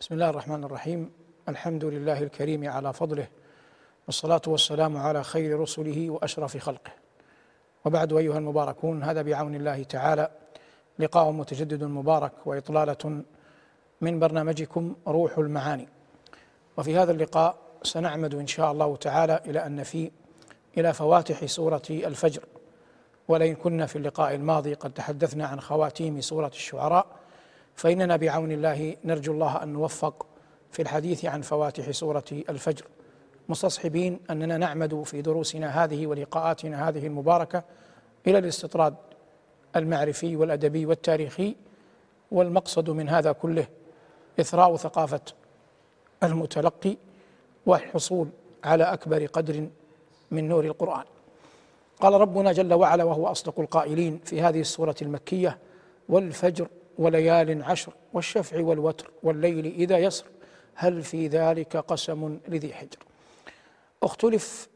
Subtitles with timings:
[0.00, 1.10] بسم الله الرحمن الرحيم
[1.48, 3.28] الحمد لله الكريم على فضله
[4.06, 6.90] والصلاة والسلام على خير رسله وأشرف خلقه
[7.84, 10.30] وبعد أيها المباركون هذا بعون الله تعالى
[10.98, 13.22] لقاء متجدد مبارك وإطلالة
[14.00, 15.88] من برنامجكم روح المعاني
[16.76, 20.10] وفي هذا اللقاء سنعمد إن شاء الله تعالى إلى أن نفي
[20.78, 22.42] إلى فواتح سورة الفجر
[23.28, 27.17] ولئن كنا في اللقاء الماضي قد تحدثنا عن خواتيم سورة الشعراء
[27.78, 30.26] فإننا بعون الله نرجو الله أن نوفق
[30.70, 32.84] في الحديث عن فواتح سورة الفجر.
[33.48, 37.62] مستصحبين أننا نعمد في دروسنا هذه ولقاءاتنا هذه المباركة
[38.26, 38.94] إلى الاستطراد
[39.76, 41.56] المعرفي والأدبي والتاريخي
[42.30, 43.66] والمقصد من هذا كله
[44.40, 45.20] إثراء ثقافة
[46.22, 46.96] المتلقي
[47.66, 48.28] والحصول
[48.64, 49.68] على أكبر قدر
[50.30, 51.04] من نور القرآن.
[52.00, 55.58] قال ربنا جل وعلا وهو أصدق القائلين في هذه السورة المكية
[56.08, 60.24] والفجر وليال عشر والشفع والوتر والليل إذا يسر
[60.74, 62.98] هل في ذلك قسم لذي حجر؟
[64.02, 64.68] اختلف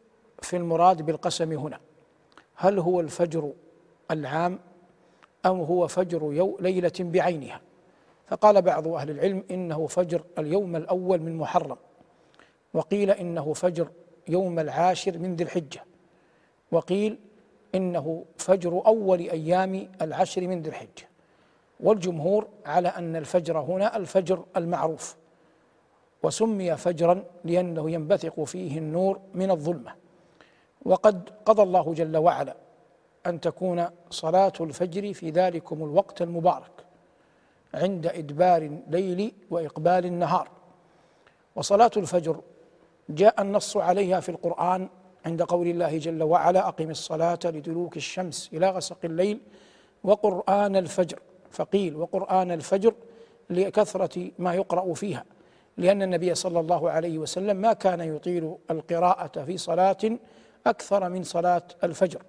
[0.42, 1.80] في المراد بالقسم هنا.
[2.54, 3.52] هل هو الفجر
[4.10, 4.58] العام
[5.46, 7.60] أم هو فجر يو ليلة بعينها؟
[8.26, 11.76] فقال بعض أهل العلم إنه فجر اليوم الأول من محرم
[12.74, 13.88] وقيل إنه فجر
[14.28, 15.84] يوم العاشر من ذي الحجة
[16.72, 17.18] وقيل
[17.74, 21.11] إنه فجر أول أيام العشر من ذي الحجة.
[21.82, 25.16] والجمهور على أن الفجر هنا الفجر المعروف
[26.22, 29.94] وسمي فجرا لأنه ينبثق فيه النور من الظلمة.
[30.84, 32.56] وقد قضى الله جل وعلا
[33.26, 36.70] أن تكون صلاة الفجر في ذلكم الوقت المبارك
[37.74, 40.48] عند إدبار الليل وإقبال النهار.
[41.56, 42.40] وصلاة الفجر
[43.08, 44.88] جاء النص عليها في القرآن
[45.26, 49.40] عند قول الله جل وعلا أقم الصلاة لدلوك الشمس إلى غسق الليل
[50.04, 51.18] وقرآن الفجر.
[51.52, 52.94] فقيل وقرآن الفجر
[53.50, 55.24] لكثرة ما يقرأ فيها
[55.76, 60.18] لأن النبي صلى الله عليه وسلم ما كان يطيل القراءة في صلاة
[60.66, 62.22] أكثر من صلاة الفجر.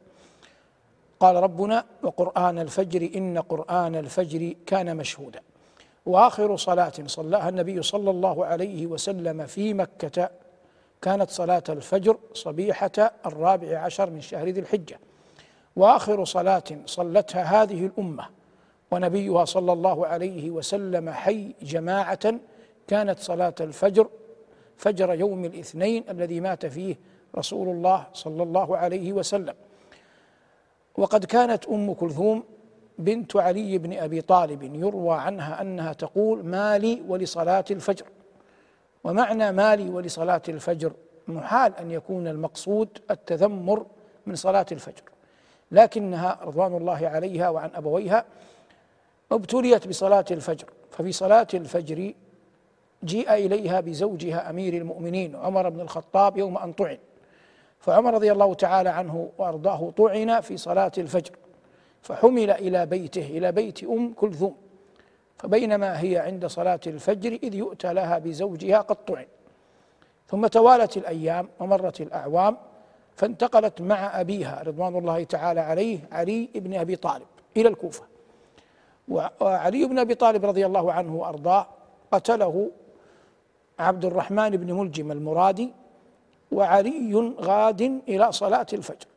[1.20, 5.42] قال ربنا وقرآن الفجر إن قرآن الفجر كان مشهودا
[6.06, 10.30] وآخر صلاة صلاها النبي صلى الله عليه وسلم في مكة
[11.02, 15.00] كانت صلاة الفجر صبيحة الرابع عشر من شهر ذي الحجة.
[15.76, 18.26] وآخر صلاة صلتها هذه الأمة
[18.93, 22.36] ونبيها صلى الله عليه وسلم حي جماعة
[22.87, 24.08] كانت صلاة الفجر
[24.77, 26.95] فجر يوم الاثنين الذي مات فيه
[27.37, 29.53] رسول الله صلى الله عليه وسلم.
[30.98, 32.43] وقد كانت أم كلثوم
[32.99, 38.05] بنت علي بن أبي طالب يروى عنها أنها تقول مالي ولصلاة الفجر.
[39.03, 40.92] ومعنى مالي ولصلاة الفجر
[41.27, 43.86] محال أن يكون المقصود التذمر
[44.26, 45.03] من صلاة الفجر
[45.71, 48.26] لكنها رضوان الله عليها وعن أبويها
[49.32, 52.14] ابتليت بصلاة الفجر ففي صلاة الفجر
[53.04, 56.98] جيء إليها بزوجها أمير المؤمنين عمر بن الخطاب يوم أن طعن.
[57.80, 61.32] فعمر رضي الله تعالى عنه وأرضاه طعن في صلاة الفجر
[62.02, 64.56] فحمل إلى بيته إلى بيت أم كلثوم.
[65.38, 69.26] فبينما هي عند صلاة الفجر إذ يؤتى لها بزوجها قد طعن.
[70.28, 72.58] ثم توالت الأيام ومرت الأعوام
[73.16, 77.26] فانتقلت مع أبيها رضوان الله تعالى عليه علي بن أبي طالب
[77.58, 78.13] إلى الكوفة.
[79.08, 81.67] وعلي بن أبي طالب رضي الله عنه وأرضاه
[82.11, 82.71] قتله
[83.80, 85.73] عبد الرحمن بن ملجم المرادي
[86.52, 89.08] وعلي غاد إلى صلاة الفجر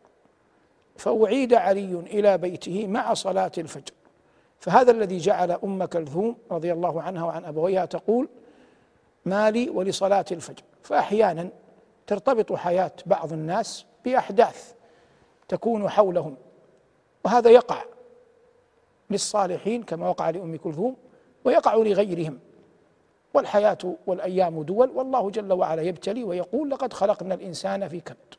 [0.96, 3.92] فأعيد علي إلى بيته مع صلاة الفجر.
[4.58, 8.28] فهذا الذي جعل أم كلثوم رضي الله عنها وعن أبويها تقول
[9.24, 10.62] مالي ولصلاة الفجر.
[10.82, 11.48] فأحيانا
[12.06, 14.72] ترتبط حياة بعض الناس بأحداث
[15.48, 16.36] تكون حولهم
[17.24, 17.82] وهذا يقع.
[19.10, 20.96] للصالحين كما وقع لأم كلثوم
[21.44, 22.38] ويقع لغيرهم.
[23.34, 28.34] والحياة والأيام دول والله جل وعلا يبتلي ويقول لقد خلقنا الإنسان في كبد.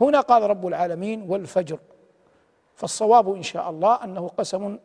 [0.00, 1.78] هنا قال رب العالمين والفجر.
[2.74, 4.78] فالصواب إن شاء الله أنه قسم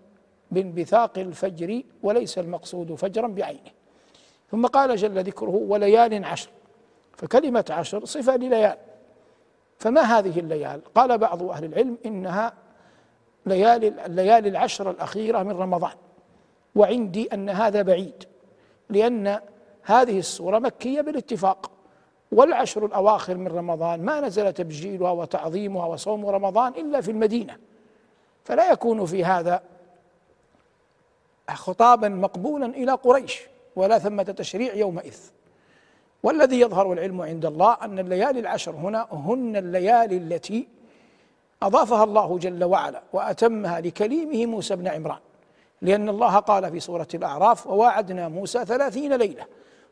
[0.52, 3.72] بانبثاق الفجر وليس المقصود فجرا بعينه.
[4.52, 6.50] ثم قال جل ذكره وليال عشر.
[7.18, 8.78] فكلمة عشر صفة لليال.
[9.78, 12.53] فما هذه الليال؟ قال بعض أهل العلم إنها
[13.46, 15.93] ليالي الليالي العشر الأخيرة من رمضان.
[16.76, 18.23] وعندي أن هذا بعيد
[18.90, 19.40] لأن
[19.84, 21.72] هذه السورة مكية بالاتفاق.
[22.32, 27.58] والعشر الأواخر من رمضان ما نزل تبجيلها وتعظيمها وصوم رمضان إلا في المدينة.
[28.43, 29.64] فلا يكون في هذا
[31.49, 33.41] خطابا مقبولا إلى قريش
[33.76, 35.17] ولا ثمة تشريع يومئذ.
[36.23, 40.67] والذي يظهر العلم عند الله أن الليالي العشر هنا هن الليالي التي
[41.63, 45.19] أضافها الله جل وعلا وأتمها لكليمه موسى بن عمران
[45.81, 49.46] لأن الله قال في سورة الأعراف وواعدنا موسى ثلاثين ليلة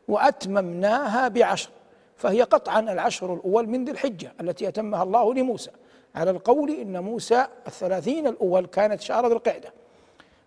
[0.08, 1.70] وأتممناها بعشر
[2.16, 5.70] فهي قطعا العشر الأول من ذي الحجة التي أتمها الله لموسى.
[6.14, 9.72] على القول إن موسى الثلاثين الأول كانت شهر ذي القعدة.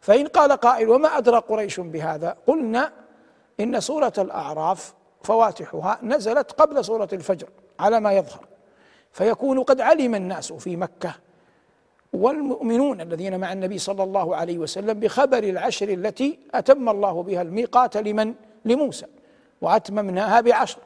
[0.02, 2.92] فإن قال قائل وما أدرى قريش بهذا؟ قلنا
[3.60, 4.94] إن سورة الأعراف
[5.24, 7.48] فواتحها نزلت قبل سورة الفجر
[7.80, 8.46] على ما يظهر.
[9.14, 11.16] فيكون قد علم الناس في مكة
[12.14, 17.98] والمؤمنون الذين مع النبي صلى الله عليه وسلم بخبر العشر التي أتم الله بها الميقات
[17.98, 18.34] لمن؟
[18.66, 19.06] لموسى
[19.62, 20.80] وأتممناها بعشر.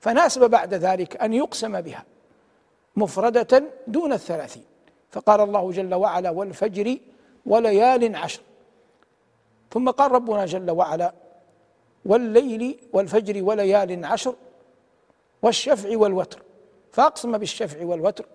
[0.00, 2.04] فناسب بعد ذلك أن يقسم بها
[2.96, 4.64] مفردة دون الثلاثين.
[5.10, 6.96] فقال الله جل وعلا والفجر
[7.46, 8.40] وليال عشر.
[9.70, 11.12] ثم قال ربنا جل وعلا
[12.04, 14.34] والليل والفجر وليال عشر
[15.42, 16.42] والشفع والوتر.
[16.92, 18.26] فأقسم بالشفع والوتر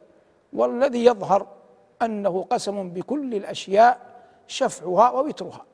[0.54, 1.48] والذي يظهر
[2.02, 4.00] أنه قسم بكل الأشياء
[4.48, 5.66] شفعها ووترها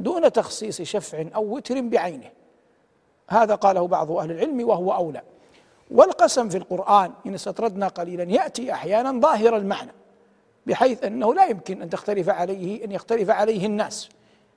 [0.00, 2.30] دون تخصيص شفع أو وتر بعينه.
[3.28, 5.22] هذا قاله بعض أهل العلم وهو أولى.
[5.90, 9.92] والقسم في القرآن إن استطردنا قليلا يأتي أحيانا ظاهر المعنى
[10.66, 14.08] بحيث أنه لا يمكن أن تختلف عليه أن يختلف عليه الناس.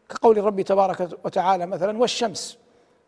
[0.10, 2.58] كقول الرب تبارك وتعالى مثلا والشمس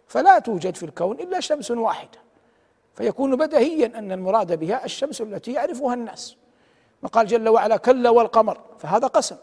[0.07, 2.22] فلا توجد في الكون إلا شمس واحدة.
[2.93, 6.37] فيكون بدهيا أن المراد بها الشمس التي يعرفها الناس.
[7.03, 9.35] وقال جل وعلا كلا والقمر فهذا قسم.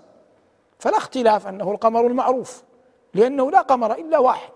[0.79, 2.63] فلا اختلاف أنه القمر المعروف
[3.15, 4.53] لأنه لا قمر إلا واحد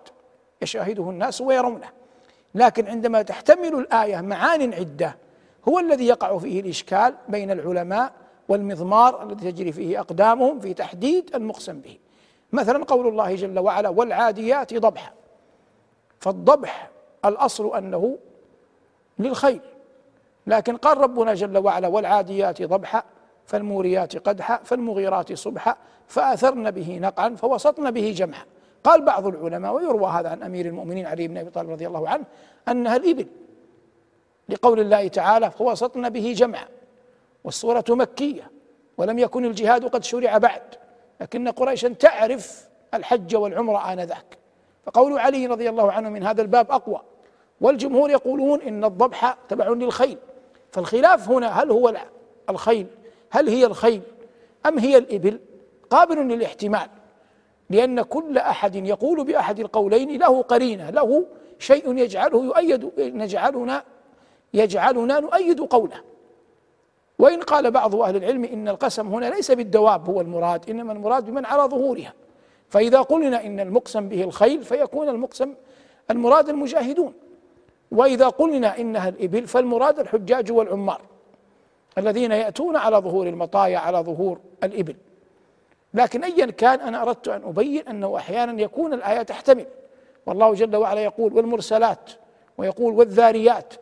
[0.63, 1.89] يشاهده الناس ويرونه.
[2.55, 5.17] لكن عندما تحتمل الآية معان عدة
[5.69, 8.13] هو الذي يقع فيه الإشكال بين العلماء
[8.49, 11.99] والمضمار الذي تجري فيه أقدامهم في تحديد المقسم به.
[12.53, 15.13] مثلا قول الله جل وعلا والعاديات ضبحا.
[16.21, 16.91] فالضبح
[17.25, 18.19] الأصل أنه
[19.19, 19.61] للخيل
[20.47, 23.03] لكن قال ربنا جل وعلا والعاديات ضبحا
[23.47, 25.77] فالموريات قدحا فالمغيرات صبحا
[26.09, 28.45] فأثرن به نقعا فوسطن به جمعا.
[28.85, 32.25] قال بعض العلماء ويروى هذا عن أمير المؤمنين علي بن أبي طالب رضي الله عنه
[32.69, 33.27] أنها الإبل.
[34.49, 36.69] لقول الله تعالى فوسطن به جمعا.
[37.45, 38.51] والسوره مكية
[38.99, 40.63] ولم يكن الجهاد قد شرع بعد.
[41.21, 44.39] لكن قريشا تعرف الحج والعمرة آنذاك.
[44.87, 47.01] فقول علي رضي الله عنه من هذا الباب أقوى.
[47.61, 50.19] والجمهور يقولون إن الضبح تبع للخيل.
[50.73, 51.95] فالخلاف هنا هل هو
[52.51, 52.87] الخيل؟
[53.31, 54.03] هل هي الخيل؟
[54.67, 55.41] أم هي الإبل؟
[55.91, 56.89] قابل للاحتمال
[57.71, 61.27] لأن كل أحد يقول بأحد القولين له قرينة له
[61.59, 63.83] شيء يجعله يؤيد نجعلنا
[64.55, 66.01] يجعلنا نؤيد قوله.
[67.19, 71.45] وإن قال بعض أهل العلم إن القسم هنا ليس بالدواب هو المراد إنما المراد بمن
[71.45, 72.13] على ظهورها.
[72.69, 75.55] فإذا قلنا إن المقسم به الخيل فيكون المقسم
[76.11, 77.13] المراد المجاهدون.
[77.95, 81.01] وإذا قلنا إنها الإبل فالمراد الحجاج والعمار
[81.99, 84.97] الذين يأتون على ظهور المطايا على ظهور الإبل.
[85.95, 89.67] لكن ايا كان أنا أردت أن أبين أنه أحيانا يكون الآية تحتمل.
[90.27, 92.11] والله جل وعلا يقول والمرسلات
[92.59, 93.75] ويقول والذاريات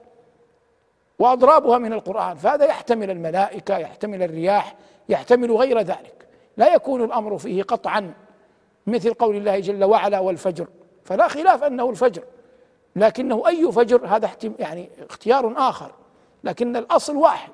[1.18, 2.36] وأضرابها من القرآن.
[2.36, 4.74] فهذا يحتمل الملائكة يحتمل الرياح
[5.08, 6.26] يحتمل غير ذلك.
[6.56, 8.14] لا يكون الأمر فيه قطعا
[8.86, 10.66] مثل قول الله جل وعلا والفجر.
[11.04, 12.22] فلا خلاف أنه الفجر.
[12.96, 15.92] لكنه أي فجر هذا يعني اختيار آخر.
[16.44, 17.52] لكن الأصل واحد.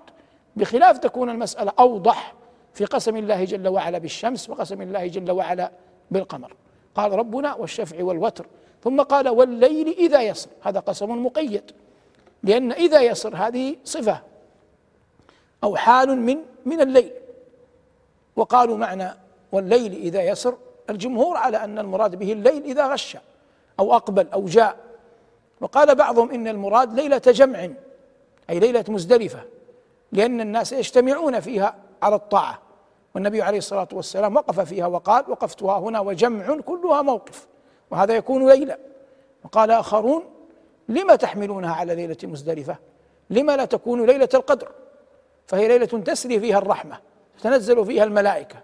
[0.56, 2.34] بخلاف تكون المسألة أوضح
[2.74, 5.70] في قسم الله جل وعلا بالشمس وقسم الله جل وعلا
[6.10, 6.54] بالقمر.
[6.94, 8.46] قال ربنا والشفع والوتر.
[8.84, 10.50] ثم قال والليل إذا يسر.
[10.62, 11.70] هذا قسم مقيد.
[12.42, 14.22] لأن إذا يسر هذه صفة.
[15.64, 17.10] أو حال من من الليل.
[18.36, 19.10] وقالوا معنى
[19.52, 20.56] والليل إذا يسر.
[20.90, 23.16] الجمهور على أن المراد به الليل إذا غش
[23.80, 24.87] أو أقبل أو جاء.
[25.60, 27.68] وقال بعضهم إن المراد ليلة جمع
[28.50, 29.40] أي ليلة مزدلفة
[30.12, 32.58] لأن الناس يجتمعون فيها على الطاعة.
[33.14, 37.46] والنبي عليه الصلاة والسلام وقف فيها وقال وقفتها هنا وجمع كلها موقف
[37.90, 38.76] وهذا يكون ليلة.
[39.44, 40.22] وقال آخرون
[40.88, 42.76] لما تحملونها على ليلة مزدلفة؟
[43.30, 44.68] لما لا تكون ليلة القدر؟
[45.46, 46.98] فهي ليلة تسري فيها الرحمة
[47.38, 48.56] تتنزل فيها الملائكة.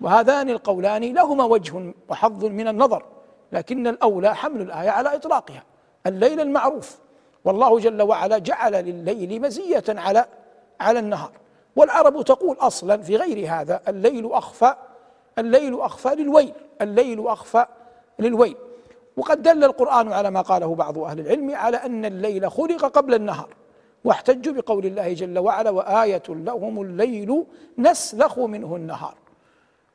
[0.00, 3.04] وهذان القولان لهما وجه وحظ من النظر
[3.52, 5.62] لكن الأولى حمل الآية على إطلاقها.
[6.06, 6.98] الليل المعروف.
[7.44, 10.24] والله جل وعلا جعل لليل مزية على
[10.80, 11.32] على النهار.
[11.76, 14.74] والعرب تقول أصلا في غير هذا الليل أخفى
[15.38, 17.66] الليل أخفى للويل الليل أخفى
[18.18, 18.56] للويل.
[19.16, 23.48] وقد دل القرآن على ما قاله بعض أهل العلم على أن الليل خلق قبل النهار.
[24.04, 27.44] واحتجوا بقول الله جل وعلا وآية لهم الليل
[27.78, 29.14] نسلخ منه النهار.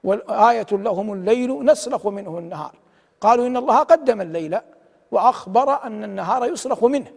[0.03, 2.75] وآية لهم الليل نسلخ منه النهار.
[3.21, 4.57] قالوا إن الله قدم الليل
[5.11, 7.11] وأخبر أن النهار يسلخ منه.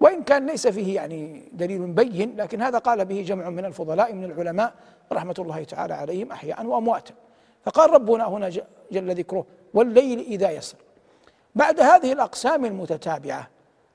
[0.00, 4.24] وإن كان ليس فيه يعني دليل بين لكن هذا قال به جمع من الفضلاء من
[4.24, 4.74] العلماء
[5.12, 7.14] رحمة الله تعالى عليهم أحياء وأمواتا.
[7.64, 8.48] فقال ربنا هنا
[8.92, 10.76] جل ذكره والليل إذا يسر.
[11.54, 13.48] بعد هذه الأقسام المتتابعة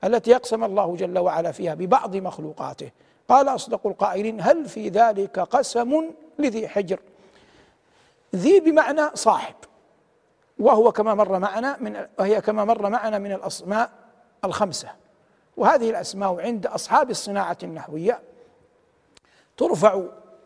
[0.04, 2.90] التي أقسم الله جل وعلا فيها ببعض مخلوقاته
[3.28, 7.00] قال أصدق القائلين هل في ذلك قسم لذي حجر؟
[8.36, 9.54] ذي بمعنى صاحب.
[10.58, 13.90] وهو كما مر معنا من وهي كما مر معنا من الأسماء
[14.44, 14.88] الخمسة.
[15.56, 18.20] وهذه الأسماء عند أصحاب الصناعة النحوية
[19.56, 20.02] ترفع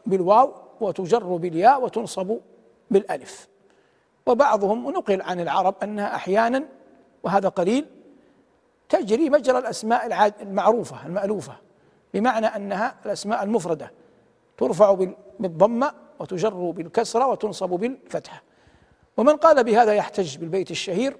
[0.06, 2.38] بالواو وتجر بالياء وتنصب
[2.90, 3.48] بالألف.
[4.26, 6.64] وبعضهم نقل عن العرب أنها أحيانا
[7.22, 7.86] وهذا قليل
[8.88, 11.56] تجري مجرى الأسماء المعروفة المألوفة
[12.14, 13.90] بمعنى أنها الأسماء المفردة.
[14.58, 15.06] ترفع
[15.40, 18.42] بالضمة وتجر بالكسرة وتنصب بالفتحة.
[19.16, 21.16] ومن قال بهذا يحتج بالبيت الشهير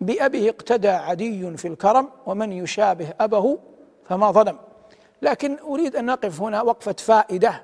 [0.00, 3.58] بأبه اقتدى عدي في الكرم ومن يشابه أبه
[4.08, 4.58] فما ظلم.
[5.22, 7.62] لكن أريد أن نقف هنا وقفة فائدة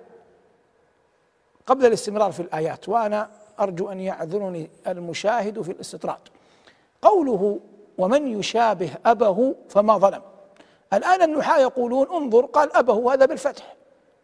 [1.67, 3.31] قبل الاستمرار في الآيات وأنا
[3.61, 6.21] أرجو أن يعذرني المشاهد في الاستطراد.
[7.03, 7.61] قوله
[7.99, 10.23] ومن يشابه أبه فما ظلم.
[10.93, 13.77] الآن النحاة يقولون انظر قال أبه هذا بالفتح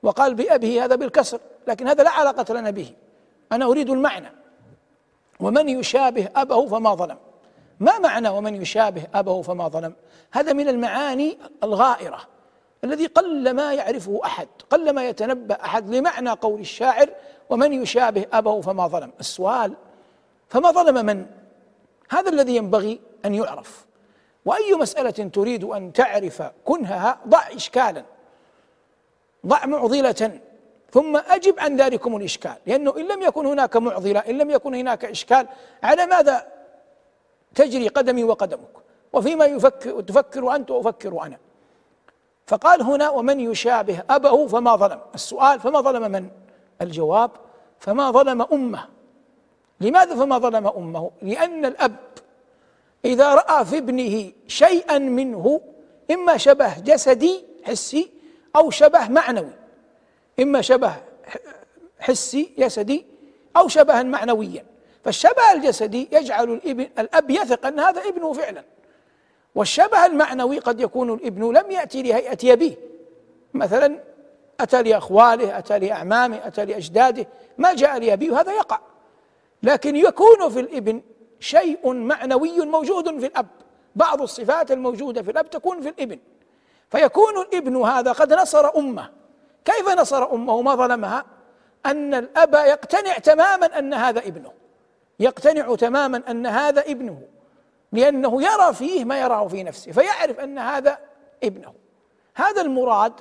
[0.02, 2.92] وقال بأبه هذا بالكسر لكن هذا لا علاقة لنا به.
[3.52, 4.41] أنا أريد المعنى.
[5.40, 7.18] ومن يشابه أبه فما ظلم.
[7.80, 9.94] ما معنى ومن يشابه أبه فما ظلم؟
[10.32, 12.20] هذا من المعاني الغائرة
[12.84, 17.10] الذي قل ما يعرفه أحد قل ما يتنبأ أحد لمعنى قول الشاعر
[17.50, 19.12] ومن يشابه أبه فما ظلم.
[19.20, 19.74] السؤال
[20.48, 21.26] فما ظلم من؟
[22.10, 23.86] هذا الذي ينبغي أن يعرف.
[24.44, 28.04] وأي مسألة تريد أن تعرف كنهها ضع إشكالا
[29.46, 30.40] ضع معضلة.
[30.92, 35.04] ثم أجب عن ذلكم الإشكال لأنه إن لم يكن هناك معضلة إن لم يكن هناك
[35.04, 35.46] إشكال
[35.82, 36.46] على ماذا
[37.54, 38.68] تجري قدمي وقدمك؟
[39.12, 41.38] وفيما يفكر تفكر أنت وأفكر أنا.
[42.46, 46.28] فقال هنا ومن يشابه أبه فما ظلم؟ السؤال فما ظلم من؟
[46.82, 47.30] الجواب
[47.78, 48.88] فما ظلم أمه.
[49.80, 51.96] لماذا فما ظلم أمه؟ لأن الأب
[53.04, 55.60] إذا رأى في ابنه شيئا منه
[56.10, 58.10] إما شبه جسدي حسي
[58.56, 59.61] أو شبه معنوي.
[60.40, 60.94] إما شبه
[62.00, 63.06] حسي جسدي
[63.56, 64.64] أو شبها معنويا.
[65.04, 68.64] فالشبه الجسدي يجعل الابن الأب يثق أن هذا ابنه فعلا.
[69.54, 72.74] والشبه المعنوي قد يكون الإبن لم يأتي لهيئة أبيه
[73.54, 73.98] مثلا
[74.60, 77.26] أتى لأخواله أتى لأعمامه أتى لأجداده
[77.58, 78.80] ما جاء لأبيه وهذا يقع.
[79.62, 81.02] لكن يكون في الإبن
[81.40, 83.46] شيء معنوي موجود في الأب.
[83.96, 86.18] بعض الصفات الموجودة في الأب تكون في الإبن.
[86.90, 89.21] فيكون الإبن هذا قد نصر أمه.
[89.64, 91.24] كيف نصر أمه؟ ما ظلمها.
[91.86, 94.52] أن الأب يقتنع تماما أن هذا ابنه.
[95.20, 97.22] يقتنع تماما أن هذا ابنه.
[97.92, 100.98] لأنه يرى فيه ما يراه في نفسه فيعرف أن هذا
[101.44, 101.74] ابنه.
[102.34, 103.12] هذا المراد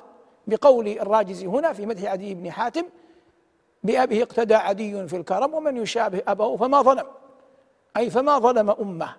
[0.46, 2.84] بقول الراجز هنا في مدح عدي بن حاتم
[3.82, 7.06] بأبه اقتدى عدي في الكرم ومن يشابه أباه فما ظلم.
[7.96, 9.16] أي فما ظلم أمه.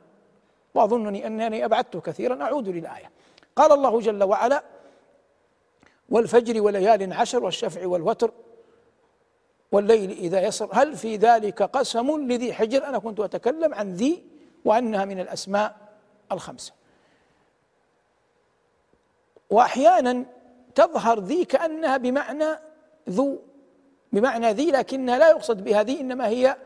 [0.73, 3.11] وأظنني أنني أبعدت كثيرا أعود للآية.
[3.55, 4.63] قال الله جل وعلا
[6.13, 8.31] والفجر وليال عشر والشفع والوتر
[9.71, 10.69] والليل إذا يسر.
[10.71, 14.23] هل في ذلك قسم لذي حجر؟ أنا كنت أتكلم عن ذي
[14.65, 15.75] وأنها من الأسماء
[16.31, 16.73] الخمسة.
[19.49, 20.25] وأحيانا
[20.75, 22.59] تظهر ذي كأنها بمعنى
[23.09, 23.39] ذو
[24.11, 26.57] بمعنى ذي لكنها لا يقصد بها ذي إنما هي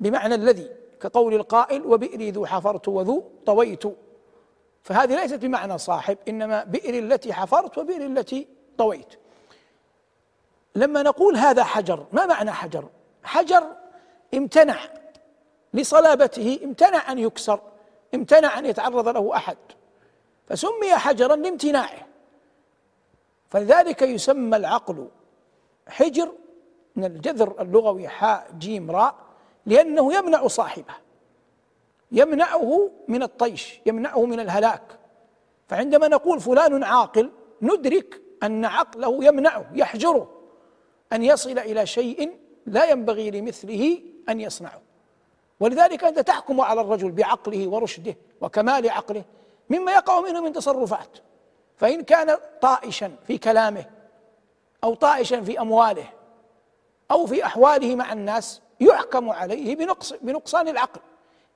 [0.00, 0.70] بمعنى الذي
[1.00, 3.82] كقول القائل وبئري ذو حفرت وذو طويت.
[4.82, 9.14] فهذه ليست بمعنى صاحب إنما بئر التي حفرت وبئر التي طويت.
[10.74, 12.88] لما نقول هذا حجر ما معنى حجر؟
[13.24, 13.66] حجر
[14.34, 14.78] امتنع
[15.74, 17.60] لصلابته امتنع أن يكسر
[18.14, 19.56] امتنع أن يتعرض له أحد.
[20.48, 22.06] فسمي حجرا لامتناعه.
[23.50, 25.08] فلذلك يسمى العقل
[25.88, 26.32] حجر
[26.96, 29.14] من الجذر اللغوي حاء جيم راء
[29.66, 30.94] لأنه يمنع صاحبه.
[32.12, 34.82] يمنعه من الطيش يمنعه من الهلاك.
[35.68, 37.30] فعندما نقول فلان عاقل
[37.62, 40.30] ندرك أن عقله يمنعه يحجره
[41.12, 44.80] أن يصل إلى شيء لا ينبغي لمثله أن يصنعه.
[45.60, 49.24] ولذلك أنت تحكم على الرجل بعقله ورشده وكمال عقله
[49.70, 51.18] مما يقع منه من تصرفات.
[51.76, 53.84] فإن كان طائشا في كلامه
[54.84, 56.06] أو طائشا في أمواله
[57.10, 61.00] أو في أحواله مع الناس يحكم عليه بنقص بنقصان العقل.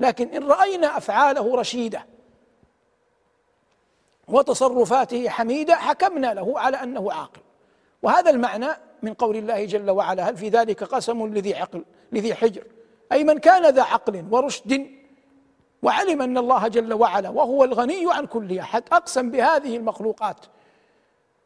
[0.01, 2.07] لكن إن رأينا أفعاله رشيدة
[4.29, 7.41] وتصرفاته حميدة حكمنا له على أنه عاقل.
[8.03, 8.69] وهذا المعنى
[9.03, 12.65] من قول الله جل وعلا هل في ذلك قسم لذي عقل لذي حجر؟
[13.13, 14.87] أي من كان ذا عقل ورشد
[15.83, 20.37] وعلم أن الله جل وعلا وهو الغني عن كل أحد أقسم بهذه المخلوقات.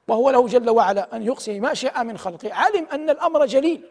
[0.09, 2.55] وهو له جل وعلا أن يقسم ما شاء من خلقه.
[2.55, 3.83] علم أن الأمر جليل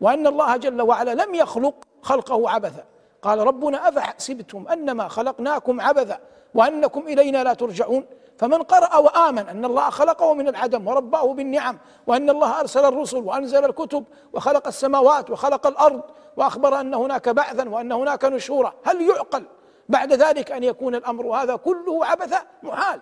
[0.00, 2.84] وأن الله جل وعلا لم يخلق خلقه عبثا.
[3.22, 6.18] قال ربنا أفحسبتم أنما خلقناكم عبثا
[6.54, 8.06] وأنكم إلينا لا ترجعون.
[8.38, 13.64] فمن قرأ وآمن أن الله خلقه من العدم ورباه بالنعم وأن الله أرسل الرسل وأنزل
[13.64, 16.02] الكتب وخلق السماوات وخلق الأرض
[16.36, 18.72] وأخبر أن هناك بعثا وأن هناك نشورا.
[18.84, 19.44] هل يعقل
[19.88, 23.00] بعد ذلك أن يكون الأمر هذا كله عبثا؟ محال.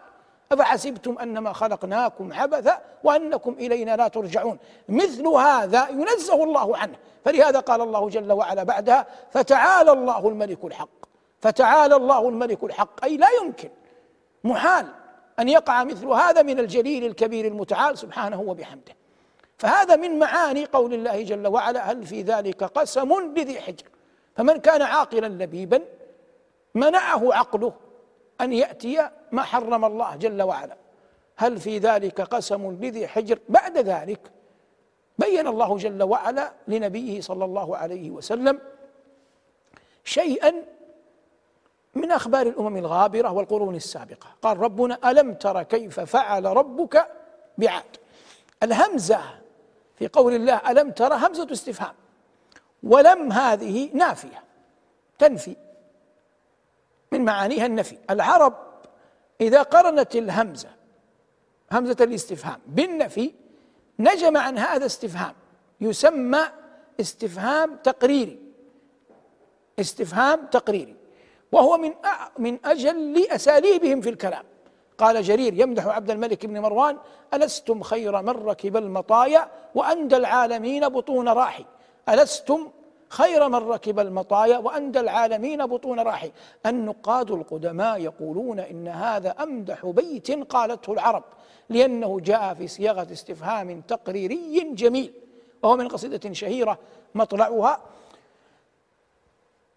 [0.53, 4.59] أفحسبتم أنما خلقناكم عبثا وأنكم إلينا لا ترجعون.
[4.89, 6.95] مثل هذا ينزه الله عنه.
[7.25, 10.89] فلهذا قال الله جل وعلا بعدها فتعالى الله الملك الحق.
[11.41, 13.05] فتعالى الله الملك الحق.
[13.05, 13.71] أي لا يمكن.
[14.45, 14.87] محال.
[15.39, 18.93] أن يقع مثل هذا من الجليل الكبير المتعال سبحانه وبحمده.
[19.59, 23.85] فهذا من معاني قول الله جل وعلا هل في ذلك قسم لذي حجر؟
[24.37, 25.83] فمن كان عاقلا لبيبا
[26.75, 27.73] منعه عقله
[28.41, 30.77] أن يأتي ما حرم الله جل وعلا.
[31.37, 34.21] هل في ذلك قسم لذي حجر؟ بعد ذلك
[35.19, 38.59] بين الله جل وعلا لنبيه صلى الله عليه وسلم
[40.05, 40.65] شيئا
[41.95, 44.27] من أخبار الأمم الغابرة والقرون السابقة.
[44.43, 47.09] قال ربنا ألم تر كيف فعل ربك
[47.59, 47.97] بعاد.
[48.63, 49.21] الهمزة
[49.99, 51.95] في قول الله ألم ترى همزة استفهام.
[52.83, 54.43] ولم هذه نافية
[55.19, 55.57] تنفي.
[57.13, 57.99] من معانيها النفي.
[58.11, 58.55] العرب
[59.41, 60.69] إذا قرنت الهمزة
[61.73, 63.33] همزة الاستفهام بالنفي
[63.99, 65.35] نجم عن هذا استفهام.
[65.81, 66.43] يسمى
[67.01, 68.43] استفهام تقريري.
[69.81, 70.97] استفهام تقريري.
[71.53, 71.93] وهو من
[72.39, 74.45] من أجل اساليبهم في الكلام.
[74.99, 76.99] قال جرير يمدح عبد الملك بن مروان
[77.35, 81.65] ألستم خير من ركب المطايا وأندى العالمين بطون راحي؟
[82.09, 82.69] ألستم
[83.09, 86.33] خير من ركب المطايا وأندى العالمين بطون راحي؟
[86.67, 91.25] النقاد القدماء يقولون إن هذا أمدح بيت قالته العرب
[91.69, 95.13] لأنه جاء في صياغة استفهام تقريري جميل
[95.63, 96.79] وهو من قصيدة شهيرة
[97.15, 97.81] مطلعها.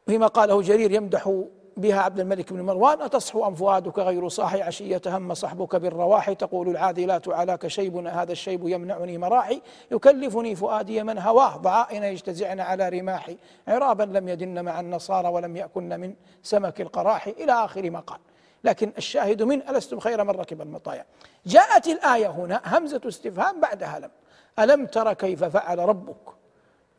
[0.06, 1.44] فيما قاله جرير يمدح
[1.78, 6.70] بها عبد الملك بن مروان أتصحو أم فؤادك غير صاحي عشية هم صحبك بالرواحي تقول
[6.70, 9.62] العاذلات علاك شيب هذا الشيب يمنعني مراحي.
[9.92, 13.38] يكلفني فؤادي من هواه ضعائن يجتزعن على رماحي.
[13.68, 17.28] عرابا لم يدن مع النصارى ولم يأكن من سمك القراح.
[17.28, 18.20] إلى آخر ما قال.
[18.64, 21.06] لكن الشاهد من ألستم خير من ركب المطايا؟
[21.46, 24.12] جاءت الآية هنا همزة استفهام بعدها لم.
[24.60, 26.16] ألم تر كيف فعل ربك؟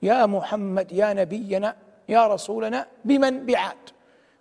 [0.02, 1.76] يا محمد يا نبينا
[2.08, 3.76] يا رسولنا بمن بعاد؟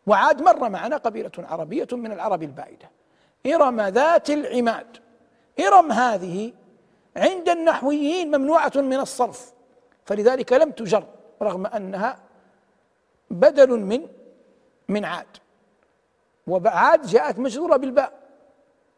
[0.07, 2.91] وعاد مر معنا قبيلة عربية من العرب البائدة
[3.45, 4.87] إرم ذات العماد.
[5.59, 6.53] إرم هذه
[7.17, 9.53] عند النحويين ممنوعة من الصرف.
[10.05, 11.03] فلذلك لم تجر
[11.41, 12.19] رغم أنها
[13.29, 14.07] بدل من
[14.89, 15.27] من عاد.
[16.47, 18.13] وعاد جاءت مجرورة بالباء.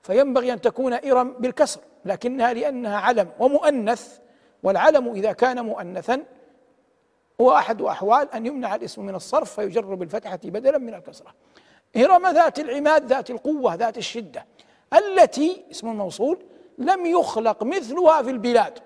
[0.03, 4.17] فينبغي أن تكون إرم بالكسر لكنها لأنها علم ومؤنث
[4.63, 6.23] والعلم إذا كان مؤنثا
[7.41, 11.33] هو أحد أحوال أن يمنع الاسم من الصرف فيجر بالفتحة بدلا من الكسرة.
[11.97, 14.45] إرم ذات العماد ذات القوة ذات الشدة.
[14.93, 16.39] التي اسم الموصول
[16.77, 18.79] لم يخلق مثلها في البلاد.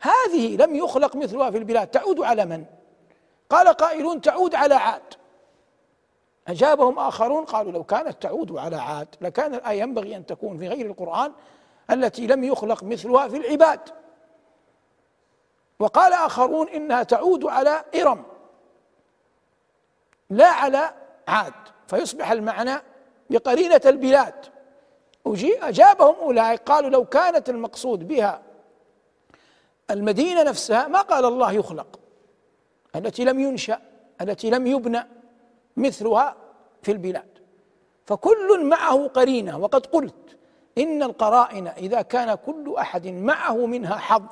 [0.00, 1.86] هذه لم يخلق مثلها في البلاد.
[1.86, 2.64] تعود على من؟
[3.50, 5.02] قال قائلون تعود على عاد.
[6.48, 10.86] أجابهم آخرون قالوا لو كانت تعود على عاد لكان الآية ينبغي أن تكون في غير
[10.86, 11.32] القرآن
[11.90, 13.80] التي لم يخلق مثلها في العباد.
[15.78, 18.24] وقال آخرون إنها تعود على إرم
[20.30, 20.94] لا على
[21.28, 21.52] عاد
[21.86, 22.82] فيصبح المعنى
[23.30, 24.46] بقرينة البلاد.
[25.62, 28.42] أجابهم أولئك قالوا لو كانت المقصود بها
[29.90, 32.00] المدينة نفسها ما قال الله يخلق
[32.96, 33.80] التي لم ينشأ
[34.20, 35.06] التي لم يبنى
[35.76, 36.36] مثلها
[36.82, 37.38] في البلاد.
[38.06, 40.38] فكل معه قرينة وقد قلت
[40.78, 44.22] إن القرائن إذا كان كل أحد معه منها حظ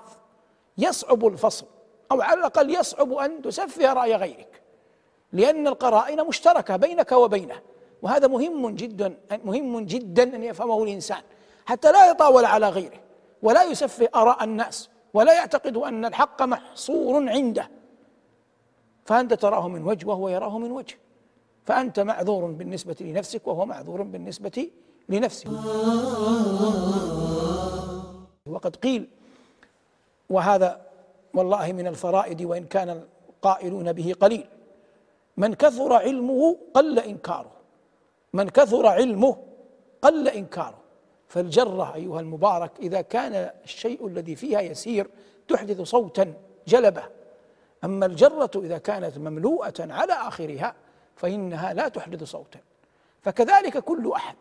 [0.79, 1.67] يصعب الفصل
[2.13, 4.63] أو على الأقل يصعب أن تسفه رأي غيرك
[5.33, 7.63] لأن القرائن مشتركة بينك وبينه
[8.03, 11.23] وهذا مهم جدا مهم جدا أن يفهمه الإنسان
[11.67, 13.01] حتى لا يطاول على غيره
[13.43, 17.71] ولا يسفه آراء الناس ولا يعتقد أن الحق محصور عنده.
[19.05, 20.99] فأنت تراه من وجه وهو يراه من وجه
[21.65, 24.71] فأنت معذور بالنسبة لنفسك وهو معذور بالنسبة
[25.09, 25.51] لنفسه.
[28.49, 29.09] وقد قيل
[30.31, 30.87] وهذا
[31.35, 34.47] والله من الفرائد وإن كان القائلون به قليل.
[35.37, 37.53] من كثر علمه قل إنكاره.
[38.33, 39.37] من كثر علمه
[40.03, 40.79] قل إنكاره.
[41.29, 45.11] فالجرة أيها المبارك إذا كان الشيء الذي فيها يسير
[45.49, 46.35] تحدث صوتا
[46.67, 47.03] جلبة.
[47.85, 50.75] أما الجرة إذا كانت مملوءة على آخرها
[51.17, 52.61] فإنها لا تحدث صوتا.
[53.23, 54.37] فكذلك كل أحد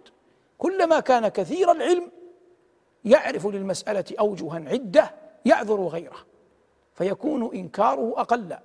[0.58, 2.12] كلما كان كثير العلم
[3.06, 6.18] يعرف للمسألة أوجها عدة يعذر غيره
[6.94, 8.58] فيكون إنكاره أقل.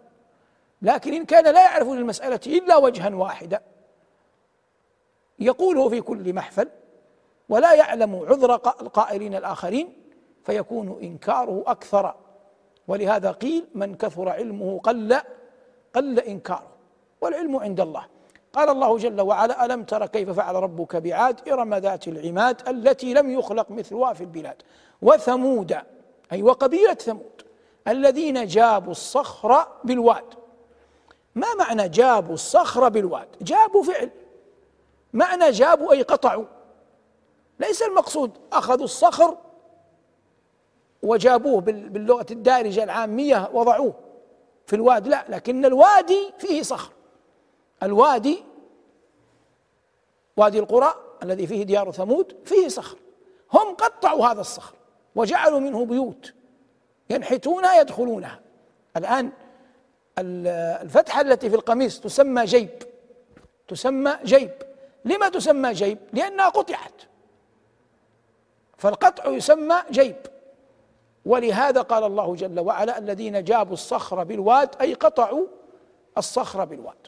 [0.82, 3.62] لكن إن كان لا يعرف للمسألة إلا وجها واحدا
[5.38, 6.68] يقوله في كل محفل
[7.48, 9.92] ولا يعلم عذر القائلين الآخرين
[10.44, 12.14] فيكون إنكاره أكثر.
[12.88, 15.20] ولهذا قيل من كثر علمه قل
[15.94, 16.70] قل إنكاره.
[17.20, 18.06] والعلم عند الله.
[18.52, 23.30] قال الله جل وعلا ألم تر كيف فعل ربك بعاد إرم ذات العماد التي لم
[23.30, 24.62] يخلق مثلها في البلاد
[25.02, 25.76] وثمود؟
[26.32, 27.42] أي وقبيلة ثمود
[27.88, 30.34] الذين جابوا الصخر بالواد.
[31.34, 34.10] ما معنى جابوا الصخر بالواد؟ جابوا فعل.
[35.12, 36.44] معنى جابوا أي قطعوا.
[37.60, 39.36] ليس المقصود أخذوا الصخر
[41.02, 43.94] وجابوه باللغة الدارجة العامية وضعوه
[44.66, 45.08] في الواد.
[45.08, 46.92] لا لكن الوادي فيه صخر.
[47.82, 48.44] الوادي
[50.36, 52.98] وادي القرى الذي فيه ديار ثمود فيه صخر.
[53.52, 54.74] هم قطعوا هذا الصخر.
[55.14, 56.34] وجعلوا منه بيوت
[57.10, 58.40] ينحتونها يدخلونها.
[58.96, 59.32] الآن
[60.18, 62.82] الفتحة التي في القميص تسمى جيب.
[63.68, 64.50] تسمى جيب.
[65.04, 67.02] لما تسمى جيب؟ لأنها قطعت.
[68.76, 70.16] فالقطع يسمى جيب.
[71.24, 75.46] ولهذا قال الله جل وعلا الذين جابوا الصخر بالواد أي قطعوا
[76.18, 77.06] الصخر بالواد.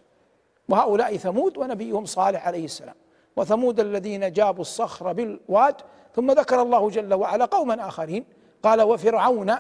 [0.69, 2.95] وهؤلاء ثمود ونبيهم صالح عليه السلام.
[3.37, 5.75] وثمود الذين جابوا الصخر بالواد
[6.15, 8.25] ثم ذكر الله جل وعلا قوما آخرين
[8.63, 9.55] قال وفرعون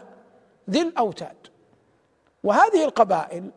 [0.70, 1.36] ذي الأوتاد.
[2.44, 3.50] وهذه القبائل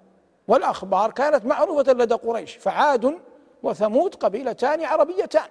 [0.48, 3.16] والأخبار كانت معروفة لدى قريش فعاد
[3.64, 5.50] وثمود قبيلتان عربيتان.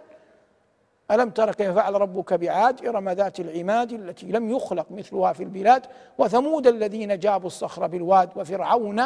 [1.10, 5.86] ألم تر كيف فعل ربك بعاد؟ إرم ذات العماد التي لم يخلق مثلها في البلاد
[6.18, 9.02] وثمود الذين جابوا الصخر بالواد وفرعون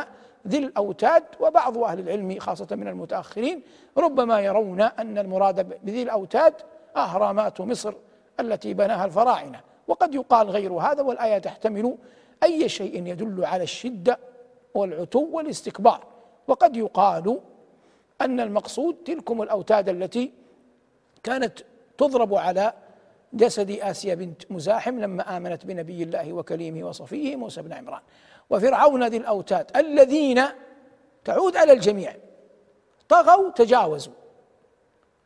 [0.49, 3.63] ذي الأوتاد وبعض أهل العلم خاصة من المتأخرين
[3.99, 6.55] ربما يرون أن المراد بذي الأوتاد
[6.97, 7.95] أهرامات مصر.
[8.41, 9.61] التي بناها الفراعنة.
[9.89, 11.97] وقد يقال غير هذا والآية تحتمل
[12.43, 14.19] أي شيء يدل على الشدة
[14.75, 16.05] والعتو والاستكبار.
[16.49, 17.41] وقد يقال
[18.21, 20.33] أن المقصود تلكم الأوتاد التي
[21.23, 21.59] كانت
[21.99, 22.73] تضرب على
[23.33, 28.01] جسد آسيا بنت مزاحم لما آمنت بنبي الله وكليمه وصفيه موسى بن عمران.
[28.51, 30.43] وفرعون ذي الأوتاد الذين
[31.25, 32.15] تعود على الجميع
[33.09, 34.18] طغوا تجاوزوا.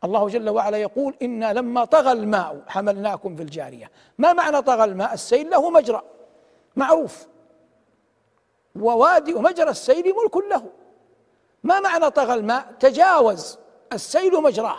[0.05, 3.91] الله جل وعلا يقول إنا لما طغى الماء حملناكم في الجارية.
[4.19, 6.03] ما معنى طغى الماء؟ السيل له مجرى.
[6.77, 7.27] معروف.
[8.77, 10.65] ووادي ومجرى السيل ملك له.
[11.63, 13.59] ما معنى طغى الماء؟ تجاوز.
[13.93, 14.79] السيل مجراه.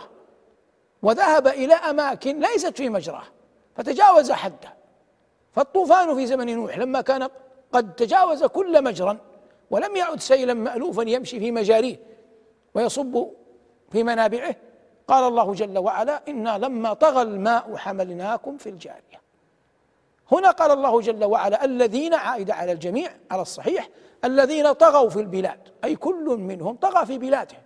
[1.02, 3.24] وذهب إلى أماكن ليست في مجراه.
[3.76, 4.74] فتجاوز حده.
[5.52, 7.28] فالطوفان في زمن نوح لما كان
[7.72, 9.18] قد تجاوز كل مجرى
[9.70, 12.00] ولم يعد سيلا مألوفا يمشي في مجاريه
[12.74, 13.26] ويصب
[13.92, 14.56] في منابعه
[15.08, 19.24] قال الله جل وعلا إنا لما طغى الماء حملناكم في الجارية.
[20.32, 23.88] هنا قال الله جل وعلا الذين عائد على الجميع على الصحيح
[24.24, 25.60] الذين طغوا في البلاد.
[25.84, 27.56] أي كل منهم طغى في بلاده.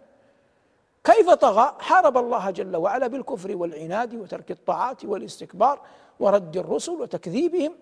[1.05, 5.81] كيف طغى؟ حارب الله جل وعلا بالكفر والعناد وترك الطاعات والاستكبار
[6.21, 7.75] ورد الرسل وتكذيبهم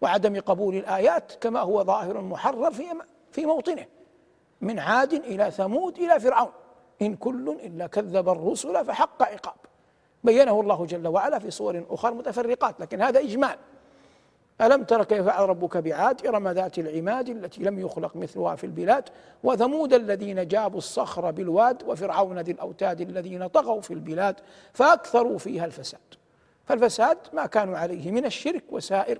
[0.00, 2.84] وعدم قبول الآيات كما هو ظاهر محرر في
[3.32, 3.86] في موطنه
[4.60, 6.52] من عاد إلى ثمود إلى فرعون.
[7.02, 9.54] إن كل إلا كذب الرسل فحق عقاب.
[10.24, 13.56] بينه الله جل وعلا في صور أخرى متفرقات لكن هذا إجمال.
[14.60, 19.08] ألم تر كيف فعل ربك بعاد؟ إرم ذات العماد التي لم يخلق مثلها في البلاد
[19.44, 24.36] وثمود الذين جابوا الصخر بالواد وفرعون ذي الأوتاد الذين طغوا في البلاد
[24.72, 26.00] فأكثروا فيها الفساد.
[26.64, 29.18] فالفساد ما كانوا عليه من الشرك وسائر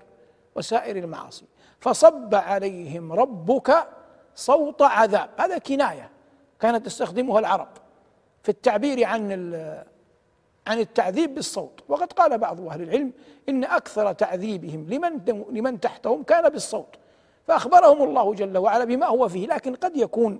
[0.55, 1.45] وسائر المعاصي.
[1.79, 3.87] فصب عليهم ربك
[4.35, 5.29] صوت عذاب.
[5.37, 6.16] هذا كناية.
[6.59, 7.69] كانت تستخدمها العرب
[8.43, 9.31] في التعبير عن
[10.67, 11.83] عن التعذيب بالصوت.
[11.87, 13.11] وقد قال بعض أهل العلم
[13.49, 16.95] إن أكثر تعذيبهم لمن لمن تحتهم كان بالصوت.
[17.47, 19.47] فأخبرهم الله جل وعلا بما هو فيه.
[19.47, 20.39] لكن قد يكون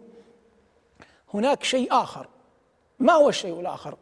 [1.33, 2.27] هناك شيء آخر.
[2.99, 3.97] ما هو الشيء الآخر؟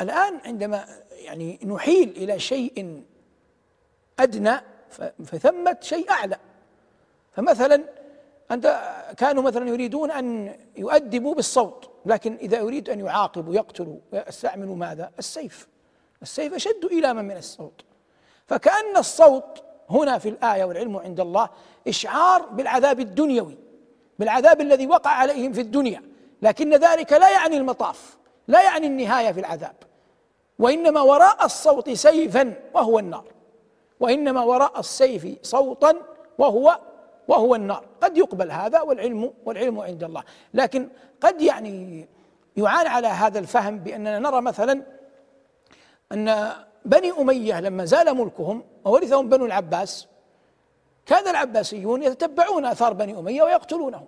[0.00, 3.04] الآن عندما يعني نحيل إلى شيء
[4.18, 4.60] أدنى
[5.24, 6.38] فثمة شيء أعلى.
[7.32, 7.84] فمثلا
[8.50, 8.80] أنت
[9.16, 13.96] كانوا مثلا يريدون أن يؤدبوا بالصوت لكن إذا يريد أن يعاقبوا يقتلوا
[14.28, 15.68] يستعملوا ماذا؟ السيف.
[16.22, 17.84] السيف أشد إيلاما من الصوت.
[18.46, 21.48] فكأن الصوت هنا في الآية والعلم عند الله
[21.88, 23.58] إشعار بالعذاب الدنيوي
[24.18, 26.02] بالعذاب الذي وقع عليهم في الدنيا.
[26.42, 28.16] لكن ذلك لا يعني المطاف
[28.48, 29.74] لا يعني النهاية في العذاب.
[30.58, 33.24] وإنما وراء الصوت سيفا وهو النار.
[34.00, 35.94] وإنما وراء السيف صوتا
[36.38, 36.80] وهو
[37.28, 37.84] وهو النار.
[38.00, 40.22] قد يقبل هذا والعلم والعلم عند الله.
[40.54, 40.88] لكن
[41.20, 42.08] قد يعني
[42.56, 44.82] يعان على هذا الفهم بأننا نرى مثلا
[46.12, 46.52] أن
[46.84, 50.06] بني أمية لما زال ملكهم وورثهم بنو العباس
[51.06, 54.06] كان العباسيون يتتبعون آثار بني أمية ويقتلونهم.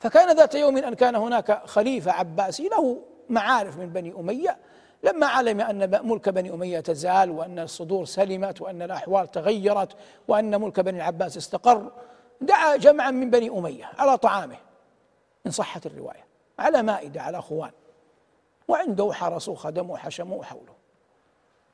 [0.00, 4.58] فكان ذات يوم أن كان هناك خليفة عباسي له معارف من بني أمية
[5.02, 9.96] لما علم أن ملك بني أمية تزال وأن الصدور سلمت وأن الأحوال تغيرت
[10.28, 11.92] وأن ملك بني العباس استقر
[12.40, 14.56] دعا جمعا من بني أمية على طعامه
[15.46, 16.26] إن صحت الرواية
[16.58, 17.70] على مائدة على خوان
[18.68, 20.78] وعنده حرسوا خدموا حشموا حوله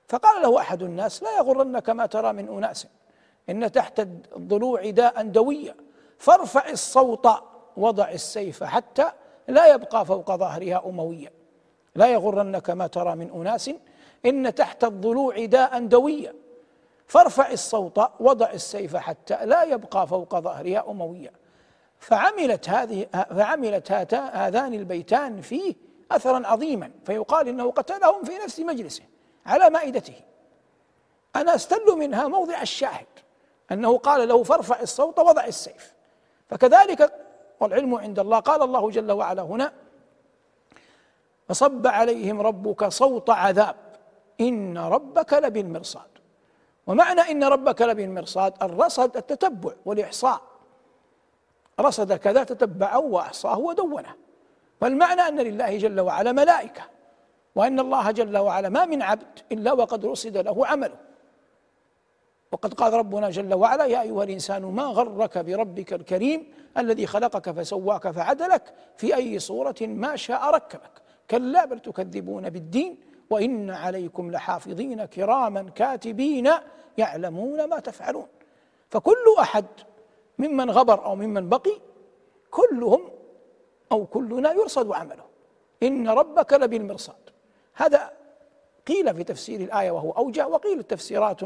[0.08, 2.87] فقال له أحد الناس لا يغرنك ما ترى من أناس
[3.50, 4.00] إن تحت
[4.37, 5.76] الضلوع داء دوية
[6.18, 7.28] فارفع الصوت
[7.76, 9.10] وضع السيف حتى
[9.48, 11.30] لا يبقى فوق ظهرها أمويا
[11.94, 13.70] لا يغرنك ما ترى من أناس
[14.26, 16.35] إن تحت الضلوع داء دويا.
[17.07, 21.30] فارفع الصوت وضع السيف حتى لا يبقى فوق ظهرها أمويا.
[21.98, 25.74] فعملت هذه فعملت هذان البيتان فيه
[26.11, 26.90] أثرا عظيما.
[27.07, 29.02] فيقال إنه قتلهم في نفس مجلسه
[29.46, 30.14] على مائدته.
[31.37, 33.07] أنا أستل منها موضع الشاهد.
[33.72, 35.94] أنه قال له فارفع الصوت وضع السيف.
[36.48, 37.12] فكذلك
[37.61, 39.72] والعلم عند الله قال الله جل وعلا هنا
[41.48, 43.76] فصب عليهم ربك صوت عذاب.
[44.40, 46.09] إن ربك لبالمرصاد.
[46.87, 50.40] ومعنى إن ربك لبالمرصاد الرصد التتبع والإحصاء.
[51.80, 54.14] رصد كذا تتبعه وأحصاه ودونه.
[54.80, 56.83] والمعنى أن لله جل وعلا ملائكة.
[57.54, 60.96] وأن الله جل وعلا ما من عبد إلا وقد رصد له عمله.
[62.52, 68.11] وقد قال ربنا جل وعلا يا أيها الإنسان ما غرك بربك الكريم الذي خلقك فسواك
[68.11, 71.04] فعدلك في أي صورة ما شاء ركبك.
[71.30, 72.98] كلا بل تكذبون بالدين
[73.30, 76.50] وإن عليكم لحافظين كراما كاتبين
[76.98, 78.26] يعلمون ما تفعلون.
[78.90, 79.66] فكل أحد
[80.38, 81.80] ممن غبر أو ممن بقي
[82.50, 83.10] كلهم
[83.92, 85.24] أو كلنا يرصد عمله.
[85.82, 87.30] إن ربك لبالمرصاد.
[87.74, 88.12] هذا
[88.87, 91.40] قيل في تفسير الآية وهو أوجه وقيل تفسيرات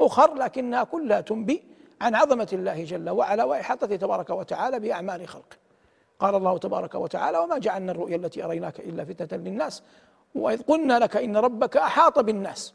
[0.00, 1.62] أخر لكنها كلها تنبي
[2.00, 5.56] عن عظمة الله جل وعلا وإحاطته تبارك وتعالى بأعمال خلقه.
[6.18, 9.82] قال الله تبارك وتعالى وما جعلنا الرؤيا التي أريناك إلا فتنة للناس
[10.34, 12.74] وإذ قلنا لك إن ربك أحاط بالناس.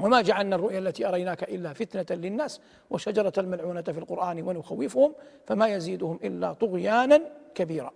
[0.00, 5.12] وما جعلنا الرؤيا التي أريناك إلا فتنة للناس وشجرة الملعونة في القرآن ونخوفهم
[5.46, 7.22] فما يزيدهم إلا طغيانا
[7.54, 7.90] كبيرا.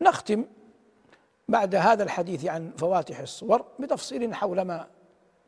[0.00, 0.44] نختم
[1.48, 4.86] بعد هذا الحديث عن فواتح الصور بتفصيل حول ما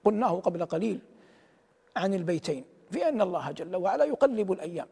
[0.05, 1.01] قلناه قبل قليل
[1.97, 4.87] عن البيتين في أن الله جل وعلا يقلب الأيام.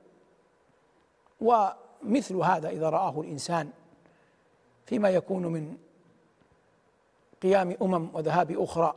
[2.04, 3.70] ومثل هذا إذا رآه الإنسان
[4.86, 5.76] فيما يكون من
[7.42, 8.94] قيام أمم وذهاب أخرى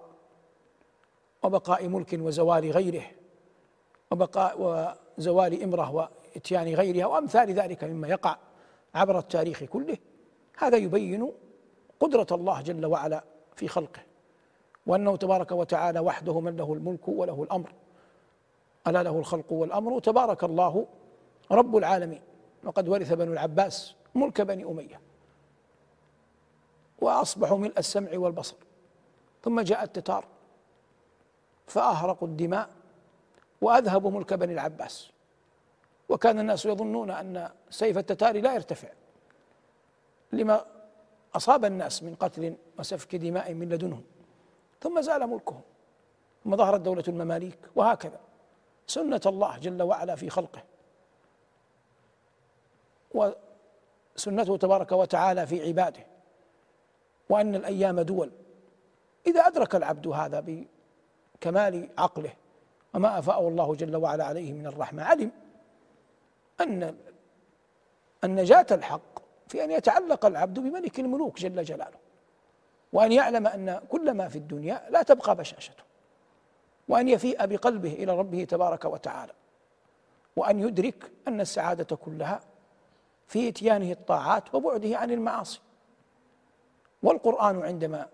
[1.43, 3.03] وبقاء ملك وزوال غيره
[4.11, 4.55] وبقاء
[5.17, 5.91] وزوال امرأة
[6.35, 8.37] وإتيان غيرها وأمثال ذلك مما يقع
[8.95, 9.97] عبر التاريخ كله
[10.57, 11.31] هذا يبين
[11.99, 13.23] قدرة الله جل وعلا
[13.55, 14.01] في خلقه
[14.87, 17.73] وأنه تبارك وتعالى وحده من له الملك وله الأمر
[18.87, 20.87] ألا له الخلق والأمر تبارك الله
[21.51, 22.21] رب العالمين.
[22.63, 25.02] وقد ورث بنو العباس ملك بني أمية.
[26.99, 28.56] وأصبحوا ملء السمع والبصر.
[29.43, 30.26] ثم جاء التتار
[31.67, 32.69] فأهرقوا الدماء
[33.62, 35.10] وأذهبوا ملك بني العباس.
[36.10, 38.89] وكان الناس يظنون أن سيف التتار لا يرتفع.
[40.32, 40.65] لما
[41.36, 44.04] أصاب الناس من قتل وسفك دماء من لدنهم
[44.82, 45.62] ثم زال ملكهم.
[46.43, 48.19] ثم ظهرت دولة المماليك وهكذا.
[48.88, 50.63] سنة الله جل وعلا في خلقه.
[53.13, 56.06] وسنته تبارك وتعالى في عباده
[57.30, 58.32] وأن الأيام دول.
[59.28, 60.65] إذا أدرك العبد هذا
[61.39, 62.34] بكمال عقله
[62.93, 65.32] وما أفاءه الله جل وعلا عليه من الرحمة علم
[66.62, 66.95] أن
[68.23, 71.97] النجاة الحق في أن يتعلق العبد بملك الملوك جل جلاله
[72.93, 75.84] وأن يعلم أن كل ما في الدنيا لا تبقى بشاشته
[76.88, 79.34] وأن يفيء بقلبه إلى ربه تبارك وتعالى
[80.36, 82.39] وأن يدرك أن السعادة كلها
[83.34, 85.60] في إتيانه الطاعات وبعده عن المعاصي.
[87.04, 88.08] والقرآن عندما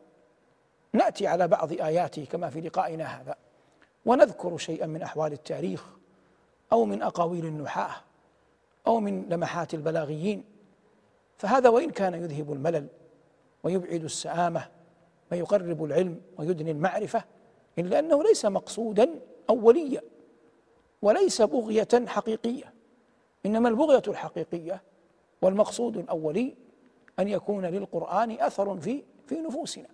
[0.94, 3.36] نأتي على بعض آياته كما في لقائنا هذا
[4.06, 5.86] ونذكر شيئا من أحوال التاريخ
[6.72, 7.96] أو من أقاويل النحاة
[8.88, 10.44] أو من لمحات البلاغيين
[11.38, 12.88] فهذا وإن كان يذهب الملل
[13.64, 14.68] ويبعد السآمة
[15.32, 17.24] ويقرب العلم ويدني المعرفة
[17.80, 19.10] إلا أنه ليس مقصودا
[19.50, 20.02] أوليا
[21.02, 22.74] وليس بغية حقيقية
[23.46, 24.89] إنما البغية الحقيقية
[25.42, 26.56] والمقصود الأولي
[27.20, 29.88] أن يكون للقرآن أثر في في نفوسنا.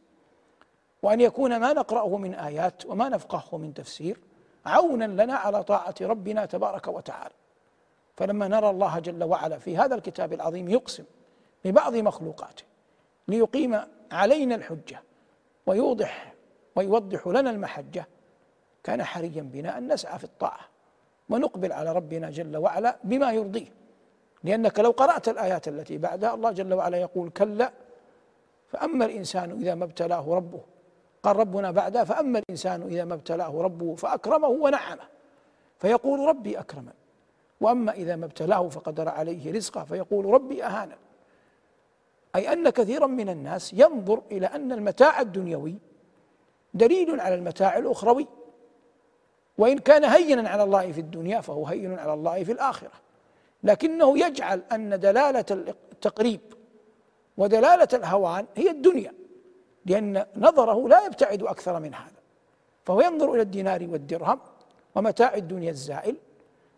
[1.03, 4.19] وأن يكون ما نقرأه من آيات وما نفقهه من تفسير
[4.65, 7.35] عونا لنا على طاعة ربنا تبارك وتعالى.
[8.17, 11.03] فلما نرى الله جل وعلا في هذا الكتاب العظيم يقسم
[11.65, 12.63] ببعض مخلوقاته
[13.27, 13.79] ليقيم
[14.11, 15.03] علينا الحجة
[15.65, 16.33] ويوضح
[16.75, 18.07] ويوضح لنا المحجة
[18.83, 20.59] كان حريا بنا أن نسعى في الطاعة
[21.29, 23.73] ونقبل على ربنا جل وعلا بما يرضيه.
[24.45, 27.71] لأنك لو قرأت الآيات التي بعدها الله جل وعلا يقول كلا
[28.67, 30.61] فأما الإنسان إذا ما ابتلاه ربه
[31.23, 35.03] قال ربنا بعدها فأما الإنسان إذا ما ابتلاه ربه فأكرمه ونعمه
[35.79, 36.93] فيقول ربي أكرمن
[37.61, 40.97] وأما إذا ما ابتلاه فقدر عليه رزقه فيقول ربي أهانا
[42.35, 45.75] أي أن كثيرا من الناس ينظر إلى أن المتاع الدنيوي
[46.73, 48.27] دليل على المتاع الأخروي
[49.57, 53.04] وإن كان هينا على الله في الدنيا فهو هين على الله في الآخرة.
[53.65, 56.41] لكنه يجعل أن دلالة التقريب
[57.37, 59.13] ودلالة الهوان هي الدنيا
[59.85, 62.15] لأن نظره لا يبتعد أكثر من هذا.
[62.83, 64.39] فهو ينظر إلى الدينار والدرهم
[64.95, 66.15] ومتاع الدنيا الزائل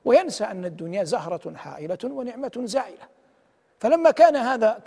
[0.06, 3.04] وينسى أن الدنيا زهرة حائلة ونعمة زائلة.
[3.80, 4.84] فلما كان هذا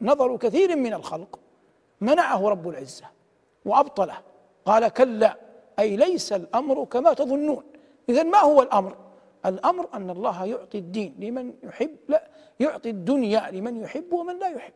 [0.00, 1.38] نظر كثير من الخلق
[2.00, 3.04] منعه رب العزة
[3.64, 4.18] وأبطله
[4.64, 5.36] قال كلا
[5.78, 7.64] أي ليس الأمر كما تظنون.
[8.08, 9.03] إذا ما هو الأمر؟
[9.46, 12.28] الأمر أن الله يعطي الدين لمن يحب لا
[12.60, 14.72] يعطي الدنيا لمن يحب ومن لا يحب.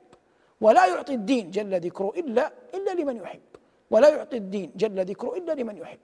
[0.61, 3.41] ولا يعطي الدين جل ذكره إلا إلا لمن يحب.
[3.91, 5.99] ولا يعطي الدين جل ذكره إلا لمن يحب.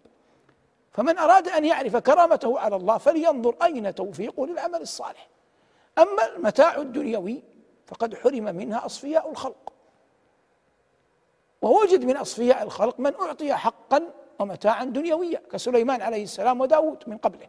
[0.90, 5.28] فمن أراد أن يعرف كرامته على الله فلينظر أين توفيقه للعمل الصالح.
[5.98, 7.42] أما المتاع الدنيوي
[7.86, 9.72] فقد حرم منها أصفياء الخلق.
[11.62, 17.46] ووجد من أصفياء الخلق من أعطي حقا ومتاعا دنيويا كسليمان عليه السلام وداود من قبله.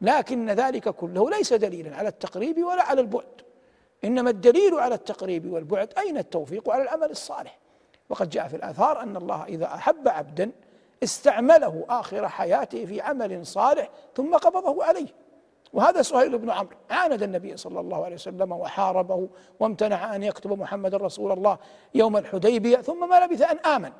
[0.00, 3.42] لكن ذلك كله ليس دليلا على التقريب ولا على البعد.
[4.04, 7.58] إنما الدليل على التقريب والبعد أين التوفيق؟ على العمل الصالح.
[8.08, 10.50] وقد جاء في الآثار أن الله إذا أحب عبدا
[11.02, 15.08] استعمله آخر حياته في عمل صالح ثم قبضه عليه.
[15.72, 16.76] وهذا سهيل بن عمرو.
[16.90, 19.28] عاند النبي صلى الله عليه وسلم وحاربه
[19.60, 21.58] وامتنع أن يكتب محمد رسول الله
[21.94, 23.92] يوم الحديبية ثم ما لبث أن آمن.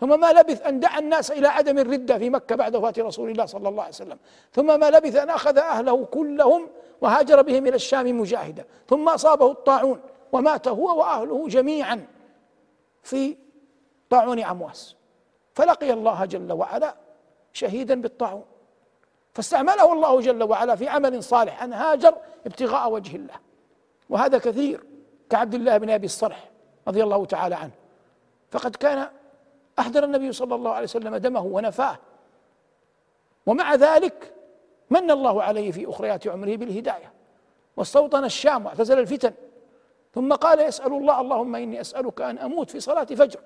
[0.00, 3.46] ثم ما لبث أن دعا الناس إلى عدم الردة في مكة بعد وفاة رسول الله
[3.46, 4.18] صلى الله عليه وسلم.
[4.52, 6.68] ثم ما لبث أن أخذ أهله كلهم
[7.00, 8.64] وهاجر بهم إلى الشام مجاهدا.
[8.88, 10.00] ثم أصابه الطاعون
[10.32, 12.06] ومات هو وأهله جميعا
[13.02, 13.36] في
[14.10, 14.96] طاعون عمواس
[15.54, 16.94] فلقي الله جل وعلا
[17.52, 18.44] شهيدا بالطاعون.
[19.34, 22.14] فاستعمله الله جل وعلا في عمل صالح أن هاجر
[22.46, 23.34] ابتغاء وجه الله.
[24.08, 24.84] وهذا كثير
[25.30, 26.50] كعبد الله بن أبي الصرح
[26.88, 27.70] رضي الله تعالى عنه.
[28.50, 29.08] فقد كان
[29.78, 31.98] أحضر النبي صلى الله عليه وسلم دمه ونفاه.
[33.46, 34.32] ومع ذلك
[34.90, 37.12] من الله عليه في أخريات عمره بالهداية.
[37.76, 39.32] واستوطن الشام واعتزل الفتن.
[40.14, 43.40] ثم قال يسأل الله اللهم إني أسألك أن أموت في صلاة فجر.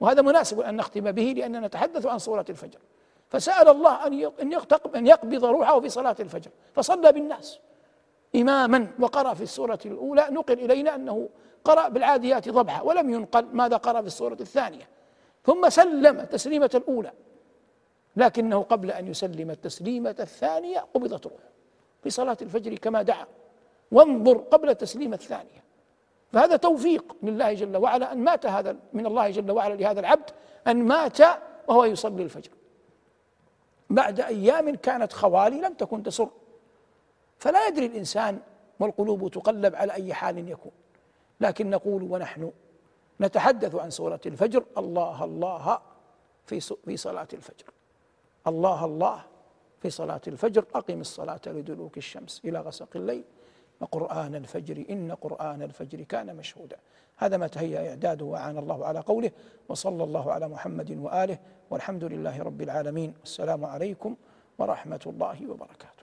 [0.00, 2.78] وهذا مناسب أن نختم به لأننا نتحدث عن صورة الفجر.
[3.30, 4.30] فسأل الله أن
[4.96, 6.50] أن يقبض روحه في صلاة الفجر.
[6.74, 7.58] فصلى بالناس
[8.36, 10.26] إماما وقرأ في السورة الأولى.
[10.30, 11.28] نقل إلينا أنه
[11.64, 14.88] قرأ بالعاديات ضبحا ولم ينقل ماذا قرأ في السورة الثانية.
[15.46, 17.12] ثم سلم التسليمة الأولى.
[18.16, 21.48] لكنه قبل أن يسلم التسليمة الثانية قبضت روحه
[22.02, 23.26] في صلاة الفجر كما دعا.
[23.92, 25.64] وانظر قبل التسليمة الثانية.
[26.32, 30.30] فهذا توفيق لله جل وعلا أن مات هذا من الله جل وعلا لهذا العبد
[30.66, 31.20] أن مات
[31.68, 32.50] وهو يصلي الفجر.
[33.90, 36.28] بعد أيام كانت خوالي لم تكن تسر.
[37.38, 38.38] فلا يدري الإنسان
[38.80, 40.72] والقلوب تقلب على أي حال يكون.
[41.40, 42.52] لكن نقول ونحن
[43.20, 44.64] نتحدث عن سورة الفجر.
[44.78, 45.78] الله الله
[46.46, 47.66] في في صلاة الفجر.
[48.46, 49.22] الله الله
[49.80, 50.64] في صلاة الفجر.
[50.74, 53.24] أقم الصلاة لدلوك الشمس إلى غسق الليل.
[53.80, 56.76] وقرآن الفجر إن قرآن الفجر كان مشهودا.
[57.16, 59.30] هذا ما تهيأ إعداده وعان الله على قوله
[59.68, 61.38] وصلى الله على محمد وآله
[61.70, 63.14] والحمد لله رب العالمين.
[63.20, 64.16] والسلام عليكم
[64.58, 65.93] ورحمة الله وبركاته.